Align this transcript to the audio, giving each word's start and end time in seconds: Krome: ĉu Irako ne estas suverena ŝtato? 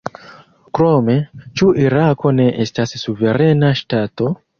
Krome: 0.77 1.17
ĉu 1.61 1.69
Irako 1.83 2.31
ne 2.37 2.47
estas 2.65 2.95
suverena 3.03 3.71
ŝtato? 3.83 4.33